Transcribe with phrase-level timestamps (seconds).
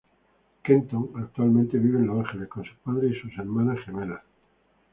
[0.63, 4.23] Kenton actualmente vive en Los Ángeles con sus padres y sus hermanas gemelas.